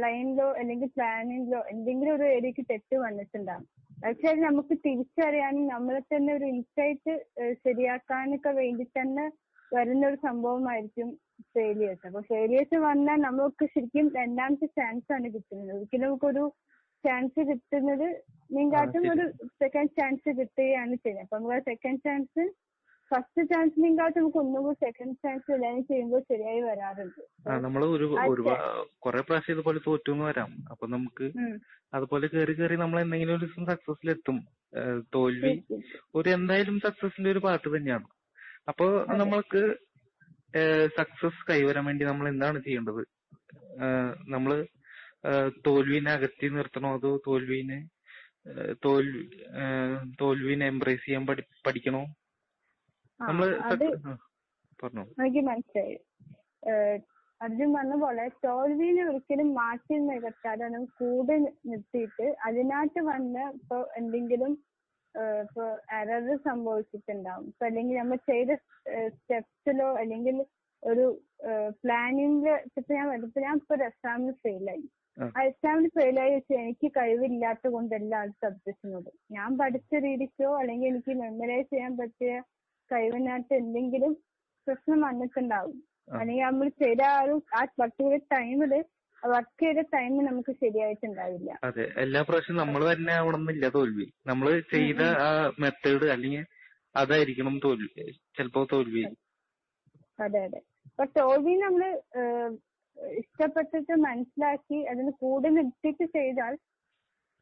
ലൈനിലോ 0.03 0.47
അല്ലെങ്കിൽ 0.59 0.89
പ്ലാനിങ്ങിലോ 0.97 1.61
എന്തെങ്കിലും 1.73 2.13
ഒരു 2.15 2.25
ഏരിയക്ക് 2.35 2.63
തെറ്റ് 2.71 2.97
വന്നിട്ടുണ്ടാകും 3.05 3.65
പക്ഷെ 4.03 4.27
അത് 4.31 4.41
നമുക്ക് 4.47 4.73
തിരിച്ചറിയാനും 4.85 5.65
നമ്മളെ 5.67 6.01
തന്നെ 6.13 6.31
ഒരു 6.33 6.45
ഇൻസൈറ്റ് 6.53 7.13
ശരിയാക്കാനൊക്കെ 7.65 8.51
വേണ്ടി 8.61 8.85
തന്നെ 8.99 9.25
വരുന്ന 9.71 10.03
ഒരു 10.07 10.17
സംഭവമായിരിക്കും 10.27 11.07
ഫെയിലിയേഴ്സ് 11.55 12.05
അപ്പൊ 12.09 12.21
ഫെയിലിയേഴ്സ് 12.29 12.77
വന്നാൽ 12.89 13.19
നമുക്ക് 13.29 13.65
ശരിക്കും 13.73 14.07
രണ്ടാമത്തെ 14.19 14.67
ചാൻസ് 14.79 15.09
ആണ് 15.15 15.27
കിട്ടുന്നത്. 15.33 15.71
ഒരിക്കലും 15.77 16.07
നമുക്കൊരു 16.07 16.43
ചാൻസ് 17.05 17.41
കിട്ടുന്നത് 17.49 18.07
നീങ്കാട്ടും 18.55 19.03
ഒരു 19.13 19.25
സെക്കൻഡ് 19.61 19.93
ചാൻസ് 19.99 20.29
കിട്ടുകയാണ് 20.39 20.95
ചെയ്യുന്നത്. 21.03 21.25
അപ്പൊ 21.25 21.37
നമുക്ക് 21.37 21.63
സെക്കൻഡ് 21.71 22.01
ചാൻസ് 22.05 22.43
ഫസ്റ്റ് 23.11 23.41
ചാൻസിനെങ്കാട്ടും 23.49 24.19
നമുക്ക് 24.19 24.39
ഒന്നുകൂടി 24.43 24.77
സെക്കൻഡ് 24.85 25.15
ചാൻസ് 25.23 25.49
ഇല്ലാതെ 25.55 25.81
ചെയ്യുമ്പോൾ 25.91 26.21
ശരിയായി 26.31 26.61
വരാറുണ്ട്. 26.61 27.21
കുറെ 29.03 29.21
പ്രാവശ്യം 29.27 29.55
ഇതുപോലെ 29.55 29.79
എന്ന് 30.13 30.25
വരാം. 30.29 30.51
അപ്പൊ 30.71 30.87
നമുക്ക്. 30.95 31.27
അതുപോലെ 31.93 32.27
കയറി 32.27 32.53
കയറി 32.53 32.77
നമ്മൾ 32.83 32.97
എന്തെങ്കിലും 33.01 33.33
ഒരു 33.35 33.43
ദിവസം 33.45 33.65
സക്സസിലെത്തും 33.71 34.37
തോൽവി 35.15 35.53
ഒരു 36.15 36.29
എന്തായാലും 36.29 36.77
സക്സസിന്റെ 36.87 37.29
ഒരു 37.35 37.43
പാർട്ട് 37.45 37.69
തന്നെയാണ്. 37.75 38.07
അപ്പൊ 38.71 38.85
നമ്മൾക്ക് 39.21 39.61
സക്സസ് 40.97 41.45
കൈവരാൻ 41.49 41.85
വേണ്ടി 41.85 42.03
നമ്മൾ 42.05 42.25
എന്താണ് 42.33 42.57
ചെയ്യേണ്ടത്? 42.65 43.01
ഏഹ് 43.85 44.11
നമ്മൾ 44.33 44.51
ഏഹ് 44.57 44.76
തോൽവിനെ 45.65 46.09
അകറ്റി 46.11 46.47
നിർത്തണോ 46.55 46.89
അതോ 46.97 47.11
തോൽവിനെ 47.27 47.79
തോൽവിനെ 50.21 50.65
എംബ്രേസ് 50.73 51.03
ചെയ്യാൻ 51.05 51.23
പഠി 51.29 51.43
പഠിക്കണോ? 51.67 52.01
നമ്മൾ 53.19 53.47
നമ്മൾ 53.61 53.89
പറഞ്ഞോ. 54.79 55.03
എനിക്ക് 55.19 55.41
മനസ്സിലായി. 55.49 55.95
അർജുൻ 57.41 57.69
പറഞ്ഞ 57.73 57.95
പോലെ 58.03 58.23
തോൽവിനെ 58.45 59.01
ഒരിക്കലും 59.09 59.49
മാറ്റി 59.53 59.95
നികത്താതെ 60.05 60.67
നമുക്ക് 60.75 60.97
കൂടെ 61.01 61.35
നിർത്തിയിട്ട് 61.71 62.27
അതിനകത്ത് 62.47 63.01
വന്ന് 63.09 63.43
ഇപ്പൊ 63.57 63.77
എന്തെങ്കിലും 63.99 64.53
ഇപ്പൊ 65.41 65.65
എറർ 65.99 66.27
സംഭവിച്ചിട്ടുണ്ടാവും. 66.47 67.45
ഇപ്പൊ 67.51 67.65
അല്ലെങ്കിൽ 67.69 67.97
നമ്മൾ 68.01 68.19
ചെയ്ത 68.31 68.51
സ്റ്റെപ്സിലോ 69.15 69.89
അല്ലെങ്കിൽ 70.01 70.37
ഒരു 70.83 71.05
പ്ലാനിങ്ങിൽ 71.83 72.47
ഇപ്പൊ 72.79 72.91
ഞാൻ 72.93 73.07
ഇപ്പൊ 73.27 73.41
ഞാൻ 73.47 73.55
ഇപ്പൊ 73.61 73.75
ഒരു 73.75 73.85
എക്സാമിന് 73.91 74.33
ഫെയിലായി 74.45 74.85
എക്സാമിന് 75.47 75.89
ഫെയിലായി 75.89 76.31
വെച്ച് 76.33 76.53
എനിക്ക് 76.53 76.87
കഴിവില്ലാത്ത 76.97 77.67
കൊണ്ടല്ല 77.67 78.15
ആ 78.15 78.25
സബ്ജക്റ്റിനോട് 78.43 79.09
ഞാൻ 79.31 79.57
പഠിച്ച 79.57 80.01
രീതിക്കോ 80.03 80.49
അല്ലെങ്കിൽ 80.59 80.87
എനിക്ക് 80.87 81.13
മെമ്മറൈസ് 81.21 81.69
ചെയ്യാൻ 81.69 81.93
പറ്റിയ 81.97 82.33
കഴിവിനകത്ത് 82.91 83.53
എന്തെങ്കിലും 83.53 84.11
പ്രശ്നം 84.67 85.01
വന്നിട്ടുണ്ടാവും. 85.01 85.77
അല്ലെങ്കിൽ 86.13 86.43
നമ്മൾ 86.43 86.67
ചെയ്ത 86.81 87.01
ആ 87.07 87.17
ഒരു 87.23 87.35
ആ 87.53 87.61
പർട്ടിക്കുലർ 87.79 88.21
ടൈമിൽ 88.33 88.73
വർക്ക് 89.23 89.63
ചെയ്ത 89.63 89.81
ടൈം 89.93 90.13
നമുക്ക് 90.25 90.51
ശരിയായിട്ടുണ്ടാവില്ല. 90.61 91.49
അതെ. 91.63 91.85
എല്ലാ 91.97 92.21
പ്രാവശ്യവും 92.21 92.59
നമ്മൾ 92.59 92.81
തന്നെ 92.91 93.13
ആവണമെന്നില്ല 93.13 93.69
തോൽവി. 93.69 94.05
നമ്മൾ 94.25 94.47
ചെയ്ത 94.73 95.01
ആ 95.19 95.29
മെത്തേഡ് 95.59 96.07
അല്ലെങ്കിൽ 96.11 96.43
അതായിരിക്കണം 96.95 97.59
തോൽവി. 97.59 97.89
ചിലപ്പോ 98.37 98.63
തോൽവി. 98.71 99.03
അതെ 100.19 100.39
അതെ. 100.43 100.59
അപ്പൊ 100.89 101.05
തോൽവി 101.17 101.53
നമ്മൾ 101.57 101.83
ഏഹ്, 102.21 102.51
ഇഷ്ടപ്പെട്ടിട്ട് 103.05 103.93
മനസ്സിലാക്കി 103.93 104.75
അതിന് 104.75 105.11
കൂടെ 105.11 105.49
നിർത്തിയിട്ട് 105.49 106.05
ചെയ്താൽ 106.05 106.57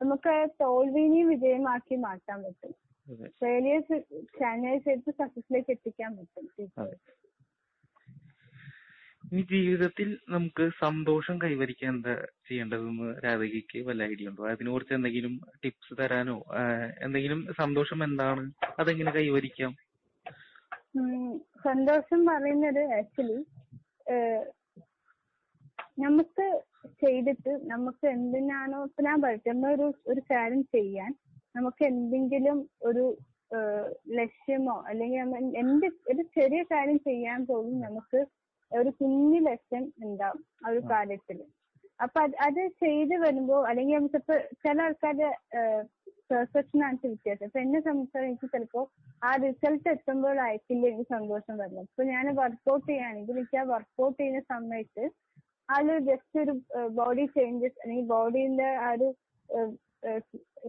നമുക്ക് 0.02 0.50
തോൽവിനെയും 0.62 1.30
വിജയമാക്കി 1.30 1.96
മാറ്റാൻ 1.96 2.44
പറ്റും. 2.44 2.76
ഫെയിലിയേഴ്സ് 3.28 4.00
ചാനലൈസ് 4.40 4.84
ചെയ്ത് 4.84 5.12
സക്സസിലേക്ക് 5.12 5.72
എത്തിക്കാൻ 5.72 6.18
പറ്റും. 6.18 6.72
അതെ. 6.78 6.98
ഇനി 9.34 9.42
ജീവിതത്തിൽ 9.42 10.18
നമുക്ക് 10.30 10.70
സന്തോഷം 10.80 11.42
കൈവരിക്കാൻ 11.42 11.96
എന്താ 11.96 12.26
ചെയ്യേണ്ടതെന്ന് 12.48 13.24
രാധികയ്ക്ക് 13.24 13.88
വല്ല 13.88 14.04
ഐഡിയ 14.04 14.28
ഉണ്ടോ? 14.28 14.48
അതിനെ 14.48 14.72
കുറിച്ച് 14.72 14.94
എന്തെങ്കിലും 14.94 15.42
ടിപ്സ് 15.64 15.98
തരാനോ? 16.00 16.44
ഏഹ് 16.54 16.94
എന്തെങ്കിലും 17.02 17.54
സന്തോഷം 17.60 18.04
എന്താണ്? 18.04 18.52
അതെങ്ങനെ 18.80 19.12
കൈവരിക്കാം? 19.12 19.76
സന്തോഷം 21.64 22.26
പറയുന്നത് 22.26 22.80
ആക്ച്വലി 22.80 23.46
നമുക്ക് 25.98 26.46
ചെയ്തിട്ട് 27.02 27.52
നമുക്ക് 27.66 28.06
എന്തിനാണോ 28.14 28.80
ഇപ്പൊ 28.86 29.04
ഞാൻ 29.04 29.18
പറയട്ടെ 29.22 29.50
നമ്മളൊരു 29.52 29.88
ഒരു 30.08 30.22
കാര്യം 30.32 30.64
ചെയ്യാൻ 30.74 31.12
നമുക്ക് 31.56 31.84
എന്തെങ്കിലും 31.92 32.58
ഒരു 32.84 33.04
ഏഹ്, 33.52 33.88
ലക്ഷ്യമോ 34.18 34.76
അല്ലെങ്കിൽ 34.90 35.20
നമ്മൾ 35.24 35.44
എന്ത് 35.62 35.88
ഒരു 36.12 36.22
ചെറിയ 36.36 36.62
കാര്യം 36.72 36.98
ചെയ്യാൻ 37.06 37.40
പോലും 37.50 37.76
നമുക്ക് 37.82 38.20
ഒരു 38.72 38.90
കുഞ്ഞു 39.00 39.40
ലക്ഷ്യം 39.48 39.84
ഉണ്ടാവും 40.04 40.42
ആ 40.58 40.72
ഒരു 40.72 40.82
കാര്യത്തിൽ 40.92 41.38
അപ്പൊ 42.00 42.20
അത് 42.24 42.34
അത് 42.46 42.62
ചെയ്ത് 42.82 43.14
വരുമ്പോ 43.22 43.58
അല്ലെങ്കിൽ 43.68 43.96
നമുക്കിപ്പോ 43.98 44.36
ചില 44.64 44.78
ആൾക്കാരുടെ 44.82 45.30
പെർസെപ്ഷൻ 46.30 46.80
ആണ് 46.86 46.98
വ്യത്യാസം. 47.04 47.46
ഇപ്പൊ 47.48 47.60
എന്നെ 47.62 47.80
സംബന്ധിച്ചാൽ 47.82 48.24
എനിക്ക് 48.26 48.48
ചിലപ്പോ 48.54 48.82
ആ 49.22 49.32
റിസൾട്ട് 49.44 49.88
എത്തുമ്പോഴായിരിക്കില്ല 49.94 50.86
എനിക്ക് 50.90 51.08
സന്തോഷം 51.14 51.56
വരുന്നത്. 51.62 51.88
ഇപ്പൊ 51.88 52.04
ഞാൻ 52.10 52.26
വർക്കൗട്ട് 52.40 52.86
ചെയ്യുകയാണെങ്കിൽ 52.88 53.36
എനിക്ക് 53.36 53.58
ആ 53.58 53.68
വർക്കൗട്ട് 53.72 54.18
ചെയ്യുന്ന 54.20 54.42
സമയത്ത് 54.52 55.06
അതിൽ 55.70 55.98
ജസ്റ്റ് 56.08 56.38
ഒരു 56.42 56.54
ബോഡി 56.98 57.26
ചേഞ്ചസ് 57.36 57.80
അല്ലെങ്കിൽ 57.82 58.08
ബോഡിന്റെ 58.12 58.70
ആ 58.82 58.90
ഒരു 58.96 59.08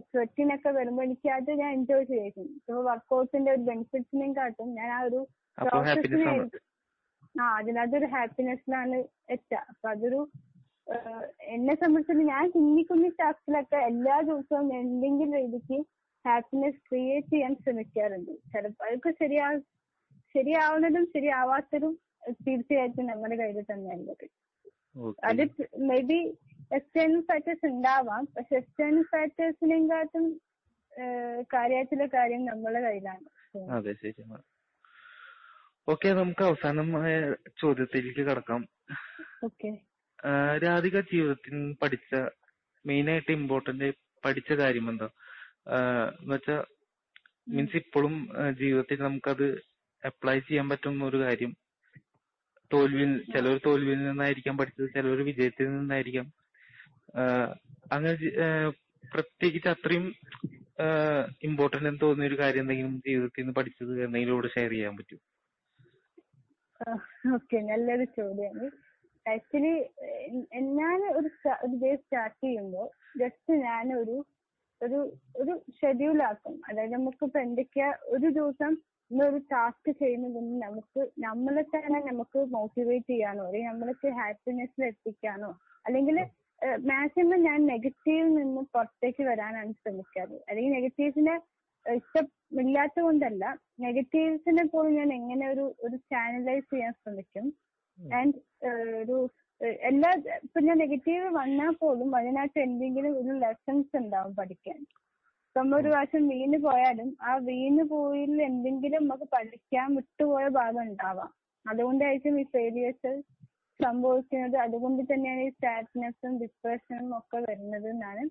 സ്വെറ്റിനൊക്കെ 0.07 0.71
വരുമ്പോൾ 0.77 1.03
എനിക്ക് 1.05 1.29
അത് 1.35 1.49
ഞാൻ 1.59 1.69
എൻജോയ് 1.75 2.05
ചെയ്യും. 2.11 2.47
ഇപ്പൊ 2.57 2.81
വർക്ക്ഔട്ടിന്റെ 2.87 3.51
ഒരു 3.55 3.63
ബെനിഫിറ്റ്സിനെയും 3.69 4.33
കാട്ടും. 4.37 4.69
ഞാൻ 4.79 4.89
ആ 4.91 5.01
ഒരു 5.07 5.19
പ്രോസസ്സിനെ 5.57 6.31
ആ 7.35 7.47
അതിനകത്തൊരു 7.57 8.07
ഹാപ്പിനെസ്സിലാണ് 8.13 8.97
എത്തുക 9.35 9.59
അപ്പൊ 9.71 9.87
അതൊരു 9.91 10.19
ഏഹ്, 10.87 11.23
എന്നെ 11.53 11.73
സംബന്ധിച്ചിട്ട് 11.75 12.23
ഞാൻ 12.29 12.43
കുഞ്ഞി 12.51 12.83
കുഞ്ഞി 12.89 13.09
ടാസ്കിലൊക്കെ 13.17 13.79
എല്ലാ 13.87 14.17
ദിവസവും 14.27 14.67
എന്തെങ്കിലും 14.77 15.33
രീതിക്ക് 15.37 15.77
ഹാപ്പിനെസ് 16.25 16.79
ക്രിയേറ്റ് 16.87 17.31
ചെയ്യാൻ 17.33 17.53
ശ്രമിക്കാറുണ്ട്. 17.63 18.31
ചിലപ്പോൾ 18.53 18.85
അതൊക്കെ 18.87 19.11
ശരിയാ 19.21 19.47
ശരിയാവുന്നതും 20.35 21.05
ശരിയാവാത്തതും 21.13 21.93
തീർച്ചയായിട്ടും 22.45 23.05
നമ്മുടെ 23.09 23.35
കയ്യിൽ 23.35 23.65
തന്നെയുള്ളത് 23.69 24.25
അത് 25.23 25.41
മേ 25.89 25.97
ബി 26.01 26.19
എക്സ്റ്റേണൽ 26.71 27.21
ഫാക്ടേഴ്സ് 27.21 27.65
ഉണ്ടാവാം. 27.65 28.23
പക്ഷെ 28.35 28.55
എക്സ്റ്റേണൽ 28.55 29.03
ഫാക്ടേഴ്സിനെക്കാട്ടും 29.11 30.25
കാര്യമായിട്ടുള്ള 31.53 32.05
കാര്യം 32.13 32.45
നമ്മളെ 32.45 32.79
കയ്യിലാണ്. 32.81 33.25
ഓക്കെ 35.87 36.09
നമുക്ക് 36.13 36.43
അവസാനമായ 36.43 37.11
ചോദ്യത്തിലേക്ക് 37.61 38.21
കടക്കാം. 38.21 38.61
ഓക്കേ 39.43 39.69
ആ, 40.19 40.31
രാധിക 40.57 40.97
ജീവിതത്തിൽ 41.11 41.55
പഠിച്ച 41.81 42.11
മെയിൻ 42.85 43.09
ആയിട്ട് 43.09 43.31
ഇമ്പോർട്ടന്റ് 43.31 43.87
പഠിച്ച 44.23 44.51
കാര്യം 44.53 44.89
എന്താ 44.89 45.07
വെച്ചാ 46.27 46.55
മീൻസ് 47.47 47.77
ഇപ്പോഴും 47.77 48.15
ജീവിതത്തിൽ 48.59 48.99
നമുക്കത് 49.01 49.47
അപ്ലൈ 50.03 50.39
ചെയ്യാൻ 50.39 50.69
പറ്റുന്ന 50.69 51.05
ഒരു 51.05 51.17
കാര്യം 51.23 51.51
തോൽവിയിൽ 52.73 53.25
ചിലർ 53.33 53.59
തോൽവിയിൽ 53.65 54.07
നിന്നായിരിക്കാം 54.07 54.57
പഠിച്ചത് 54.57 54.89
ചിലവർ 54.89 55.23
വിജയത്തിൽ 55.23 55.77
നിന്നായിരിക്കാം. 55.77 56.33
ഏഹ് 57.19 57.55
അങ്ങനെ 57.91 58.17
ഏഹ് 58.43 58.71
പ്രത്യേകിച്ച് 59.11 59.69
അത്രയും 59.69 60.15
ഇമ്പോർട്ടന്റ് 61.41 61.87
എന്ന് 61.87 62.01
തോന്നിയ 62.01 62.27
ഒരു 62.27 62.39
കാര്യം 62.39 62.61
എന്തെങ്കിലും 62.61 63.01
ജീവിതത്തിൽ 63.07 63.41
നിന്ന് 63.41 63.53
പഠിച്ചത് 63.53 64.03
എന്തെങ്കിലും 64.03 64.33
ഇവിടെ 64.33 64.47
ഷെയർ 64.47 64.71
ചെയ്യാൻ 64.71 64.97
പറ്റും 64.97 65.19
ഓക്കേ 67.33 67.61
നല്ലൊരു 67.61 68.03
ചോദ്യമാണ് 68.03 68.71
ആക്ച്വലി 69.29 69.85
ഞാൻ 70.59 71.11
ഒരു 71.11 71.29
ഒരു 71.63 71.75
ഡേ 71.83 71.95
സ്റ്റാർട്ട് 71.95 72.45
ചെയ്യുമ്പോൾ 72.45 73.19
ജസ്റ്റ് 73.19 73.53
ഞാൻ 73.53 73.99
ഒരു 73.99 74.25
ഒരു 75.37 75.63
ഷെഡ്യൂൾ 75.81 76.21
ആക്കും. 76.23 76.61
അതായത് 76.69 76.93
നമുക്കിപ്പോ 76.93 77.39
എന്തൊക്കെയാ 77.39 77.93
ഒരു 78.01 78.29
ദിവസം 78.29 78.77
ഒരു 79.11 79.37
ടാസ്ക് 79.51 79.91
ചെയ്യുന്നതിന് 80.01 80.55
നമുക്ക് 80.63 81.01
നമ്മളെ 81.25 81.63
തന്നെ 81.73 81.99
നമുക്ക് 82.09 82.39
മോട്ടിവേറ്റ് 82.55 83.09
ചെയ്യാനോ 83.11 83.43
അല്ലെങ്കിൽ 83.49 83.69
നമ്മൾക്ക് 83.71 84.09
ഹാപ്പിനെസ്സിൽ 84.19 84.83
എത്തിക്കാനോ 84.89 85.51
അല്ലെങ്കിൽ 85.85 86.17
മാക്സിമം 86.91 87.39
ഞാൻ 87.47 87.59
നെഗറ്റീവിൽ 87.73 88.29
നിന്ന് 88.37 88.61
പുറത്തേക്ക് 88.73 89.23
വരാനാണ് 89.29 89.71
ശ്രമിക്കാറ്. 89.81 90.37
അല്ലെങ്കിൽ 90.49 90.71
നെഗറ്റീവ്സിനെ 90.77 91.35
ഇഷ്ടമില്ലാത്ത 91.85 92.97
കൊണ്ടല്ല 93.07 93.43
നെഗറ്റീവ്സിനെ 93.85 94.63
പോലും 94.73 94.93
ഞാൻ 94.99 95.09
എങ്ങനെ 95.19 95.45
ഒരു 95.53 95.65
ഒരു 95.85 95.97
ചാനലൈസ് 96.13 96.67
ചെയ്യാൻ 96.73 96.93
ശ്രമിക്കും. 97.01 97.45
ആൻഡ് 97.97 98.37
ഒരു 99.01 99.17
എല്ലാ 99.89 100.09
ഇപ്പൊ 100.45 100.59
ഞാൻ 100.67 100.77
നെഗറ്റീവ് 100.85 101.27
വന്നാൽ 101.37 101.71
പോലും 101.83 102.09
അതിനകത്ത് 102.19 102.59
എന്തെങ്കിലും 102.67 103.13
ഒരു 103.21 103.33
ലെസൺസ് 103.43 103.95
ഉണ്ടാവും 104.01 104.33
പഠിക്കാൻ. 104.35 104.79
ഇപ്പൊ 105.57 105.63
നമ്മ 105.65 105.77
ഒരു 105.81 105.89
പ്രാവശ്യം 105.91 106.25
വീണ് 106.31 106.57
പോയാലും 106.65 107.07
ആ 107.29 107.31
വീണ് 107.45 107.83
പോയിൽ 107.91 108.33
എന്തെങ്കിലും 108.47 109.03
നമുക്ക് 109.03 109.27
പഠിക്കാൻ 109.31 109.87
വിട്ടുപോയ 109.95 110.43
ഭാഗം 110.57 110.81
ഉണ്ടാവാം. 110.81 111.29
അതുകൊണ്ടായിരിക്കും 111.65 112.35
ഈ 112.41 112.43
ഫെയിലിയേഴ്സ് 112.51 113.11
സംഭവിക്കുന്നത്. 113.79 114.57
അതുകൊണ്ട് 114.65 115.01
തന്നെയാണ് 115.11 115.41
ഈ 115.47 115.49
സാഡ്നെസ്സും 115.63 116.33
ഡിപ്രഷനും 116.41 117.17
ഒക്കെ 117.17 117.39
വരുന്നത് 117.47 117.87
എന്നാണ് 117.89 118.23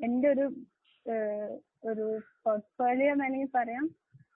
എന്റെ 0.00 0.28
ഒരു 0.28 0.46
ഏഹ് 1.06 1.50
ഒരു 1.90 2.06
പോർട്ട്ഫോളിയോ 2.44 3.12
വേണമെങ്കിൽ 3.12 3.50
പറയാം. 3.58 3.88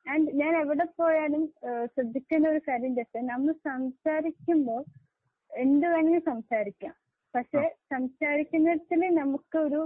ആൻഡ് 0.09 0.35
ഞാൻ 0.43 0.53
എവിടെ 0.63 0.87
പോയാലും 1.01 1.45
ഏഹ് 1.71 1.87
ശ്രദ്ധിക്കേണ്ട 1.95 2.47
ഒരു 2.47 2.63
കാര്യം 2.69 2.95
ജസ്റ്റ് 3.01 3.27
നമ്മൾ 3.33 3.53
സംസാരിക്കുമ്പോൾ 3.71 4.83
എന്ത് 5.51 5.87
വേണമെങ്കിലും 5.87 6.27
സംസാരിക്കാം. 6.33 6.95
പക്ഷെ 7.35 7.63
സംസാരിക്കുന്നതിൽ 7.95 9.15
നമുക്ക് 9.23 9.59
ഒരു 9.69 9.83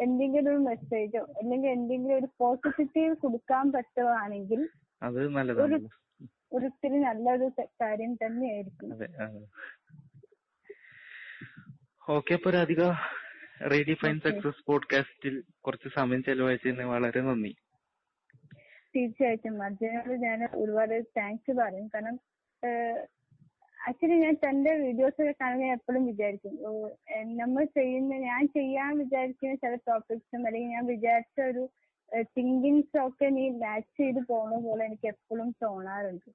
എന്തെങ്കിലും 0.00 0.50
ഒരു 0.50 0.56
മെസ്സേജോ 0.56 1.20
അല്ലെങ്കിൽ 1.42 1.68
എന്തെങ്കിലും 1.68 2.18
ഒരു 2.18 2.28
പോസിറ്റീവ് 2.38 3.16
കൊടുക്കാൻ 3.16 3.72
പറ്റുവാണെങ്കിൽ 3.72 4.68
അത് 5.02 5.28
നല്ലതാണ് 5.28 5.88
ഒരിത്തിരി 6.52 6.98
നല്ലൊരു 6.98 7.50
കാര്യം 7.80 8.14
തന്നെയായിരിക്കും. 8.14 8.92
ആയിരിക്കും. 8.92 9.48
ഓക്കെ 12.08 12.34
അപ്പൊ 12.34 12.50
രാധിക 12.50 12.82
റേഡിയോ 13.70 13.94
ഫൈൻ 13.94 14.20
സക്സസ് 14.20 14.64
പോഡ്കാസ്റ്റിൽ 14.66 15.42
കുറച്ച് 15.66 15.88
സമയം 15.96 16.22
ചെലവഴിച്ചതിന് 16.22 16.84
വളരെ 16.84 17.20
നന്ദി. 17.20 17.56
തീർച്ചയായിട്ടും. 18.96 19.62
അർജുനോട് 19.62 20.12
ഞാൻ 20.22 20.48
ഒരുപാട് 20.54 21.04
താങ്ക്സ് 21.16 21.50
പറയും. 21.50 21.88
കാരണം 21.88 22.18
ആക്ച്വലി 23.88 24.16
ഞാൻ 24.24 24.34
തന്റെ 24.44 24.72
വീഡിയോസ് 24.84 25.18
ഒക്കെ 25.22 25.34
കാണുമ്പോൾ 25.40 25.70
എപ്പോഴും 25.76 26.02
വിചാരിക്കും 26.10 26.54
നമ്മൾ 27.40 27.62
ചെയ്യുന്ന 27.78 28.18
ഞാൻ 28.30 28.42
ചെയ്യാൻ 28.56 28.90
വിചാരിക്കുന്ന 29.02 29.54
ചില 29.64 29.74
ടോപ്പിക്സും 29.88 30.42
അല്ലെങ്കിൽ 30.48 30.72
ഞാൻ 30.76 30.84
വിചാരിച്ച 30.94 31.38
ഒരു 31.52 31.62
തിങ്കിങ്സ് 32.36 32.98
ഒക്കെ 33.06 33.28
നീ 33.36 33.44
മാച്ച് 33.62 33.96
ചെയ്ത് 34.00 34.20
പോണ 34.30 34.50
പോലെ 34.66 34.82
എനിക്ക് 34.88 35.08
എപ്പോഴും 35.14 35.48
തോന്നാറുണ്ട്. 35.62 36.28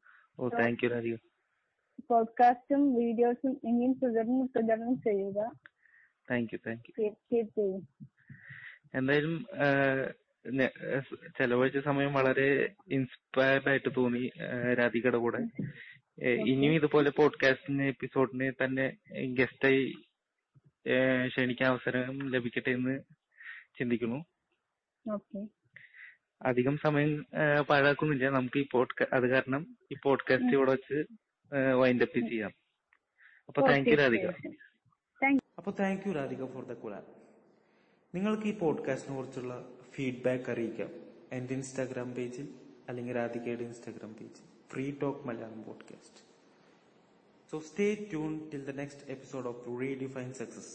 പോഡ്കാസ്റ്റും 2.10 2.81
വീഡിയോസും 3.00 3.53
ഇനിയും 3.69 3.93
തുടർന്ന് 4.03 4.45
തുടർന്ന് 4.55 4.93
ചെയ്യുക. 5.07 5.39
യു 6.51 6.57
തീർച്ചയായിട്ടും 6.98 7.81
എന്തായാലും 9.00 9.36
ചെലവഴിച്ച 11.38 11.79
സമയം 11.88 12.12
വളരെ 12.19 12.48
ഇൻസ്പയർഡ് 12.98 13.69
ആയിട്ട് 13.72 13.91
തോന്നി 13.98 14.24
രാധികയുടെ 14.79 15.19
കൂടെ. 15.25 15.41
ഇനിയും 16.22 16.74
ഇതുപോലെ 16.74 17.10
പോഡ്കാസ്റ്റിന് 17.10 17.84
എപ്പിസോഡിന് 17.84 18.51
തന്നെ 18.63 18.98
ഗസ്റ്റായി 19.34 19.93
ക്ഷണിക്കാൻ 21.27 21.70
അവസരം 21.70 22.32
ലഭിക്കട്ടെ 22.32 22.72
എന്ന് 22.72 23.00
ചിന്തിക്കുന്നു. 23.79 24.25
ഓക്കെ. 25.12 25.48
അധികം 26.41 26.77
സമയം 26.77 27.25
പാഴാക്കുന്നില്ല. 27.70 28.29
നമുക്ക് 28.29 28.60
ഈ 28.60 28.65
പോഡ്കാ 28.72 29.05
അത് 29.13 29.29
കാരണം 29.29 29.77
ഈ 29.91 29.96
പോഡ്കാസ്റ്റ് 30.03 30.53
ഇവിടെ 30.53 30.72
വെച്ച് 30.72 31.03
വൈൻഡ് 31.75 32.03
അപ്പ് 32.03 32.20
ചെയ്യാം. 32.20 32.51
അപ്പൊ 33.48 33.67
താങ്ക് 33.67 33.89
യു 33.89 33.96
രാധിക. 33.96 34.25
അപ്പൊ 34.25 35.38
അപ്പോൾ 35.58 35.72
thank 35.79 36.08
you 36.08 36.13
Radhika 36.13 36.46
for 36.46 36.65
the 36.65 36.74
collab 36.74 37.05
നിങ്ങൾക്ക് 38.15 38.43
ഈ 38.43 38.60
പോഡ്കാസ്റ്റിനെ 38.60 39.15
കുറിച്ചുള്ള 39.15 39.70
ഫീഡ്ബാക്ക് 39.91 40.51
അറിയിക്കാം. 40.51 40.89
എന്റെ 41.32 41.53
ഇൻസ്റ്റാഗ്രാം 41.53 42.15
പേജിൽ 42.15 42.48
അല്ലെങ്കിൽ 42.89 43.15
രാധികയുടെ 43.15 43.63
ഇൻസ്റ്റാഗ്രാം 43.63 44.13
പേജിൽ 44.13 44.52
free 44.74 44.86
talk 45.01 45.27
Malayalam 45.27 45.63
podcast 45.63 46.22
so 47.51 47.60
stay 47.60 47.96
tune 47.96 48.32
till 48.51 48.63
the 48.65 48.70
next 48.70 49.06
episode 49.08 49.48
of 49.48 49.82
redefine 49.82 50.34
success 50.34 50.74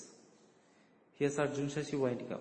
here's 1.21 1.41
Arjun 1.41 1.69
Sasi 1.69 1.97
winding 1.97 2.33